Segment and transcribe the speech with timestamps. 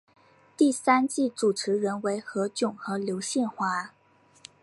[0.57, 3.91] 第三季主持人为何炅和刘宪华。